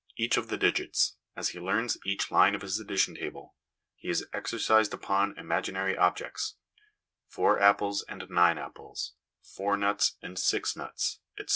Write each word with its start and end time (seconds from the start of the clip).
Thus 0.17 0.35
with 0.35 0.45
3, 0.45 0.45
4, 0.45 0.45
5, 0.45 0.45
each 0.45 0.45
of 0.45 0.49
the 0.49 0.57
digits: 0.57 1.15
as 1.35 1.49
he 1.49 1.59
learns 1.59 1.97
each 2.03 2.31
line 2.31 2.55
of 2.55 2.63
his 2.63 2.79
addition 2.79 3.13
table, 3.13 3.53
he 3.95 4.09
is 4.09 4.25
exercised 4.33 4.95
upon 4.95 5.37
imaginary 5.37 5.95
objects, 5.95 6.55
'4 7.27 7.59
apples 7.59 8.03
and 8.09 8.27
9 8.27 8.57
apples/ 8.57 9.13
'4 9.43 9.77
nuts 9.77 10.17
and 10.23 10.39
6 10.39 10.75
nuts,' 10.75 11.19
etc. 11.37 11.49